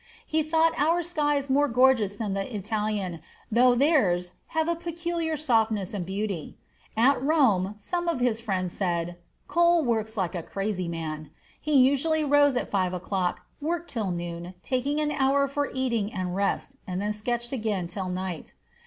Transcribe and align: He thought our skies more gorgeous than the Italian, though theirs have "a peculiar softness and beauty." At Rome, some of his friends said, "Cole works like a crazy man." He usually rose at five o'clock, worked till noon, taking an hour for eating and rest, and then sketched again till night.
He 0.25 0.41
thought 0.41 0.73
our 0.79 1.03
skies 1.03 1.47
more 1.47 1.67
gorgeous 1.67 2.15
than 2.15 2.33
the 2.33 2.55
Italian, 2.55 3.21
though 3.51 3.75
theirs 3.75 4.31
have 4.47 4.67
"a 4.67 4.75
peculiar 4.75 5.37
softness 5.37 5.93
and 5.93 6.07
beauty." 6.07 6.57
At 6.97 7.21
Rome, 7.21 7.75
some 7.77 8.07
of 8.07 8.19
his 8.19 8.41
friends 8.41 8.73
said, 8.73 9.17
"Cole 9.47 9.83
works 9.85 10.17
like 10.17 10.33
a 10.33 10.41
crazy 10.41 10.87
man." 10.87 11.29
He 11.61 11.75
usually 11.75 12.23
rose 12.23 12.57
at 12.57 12.71
five 12.71 12.93
o'clock, 12.93 13.41
worked 13.61 13.91
till 13.91 14.09
noon, 14.09 14.55
taking 14.63 14.99
an 14.99 15.11
hour 15.11 15.47
for 15.47 15.69
eating 15.71 16.11
and 16.11 16.35
rest, 16.35 16.77
and 16.87 16.99
then 16.99 17.13
sketched 17.13 17.51
again 17.51 17.85
till 17.85 18.09
night. 18.09 18.55